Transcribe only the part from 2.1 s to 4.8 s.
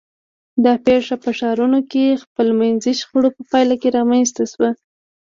خپلمنځي شخړو په پایله رامنځته شوه.